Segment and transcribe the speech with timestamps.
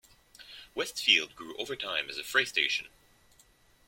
[0.73, 2.87] Westfield grew over time as a freight station.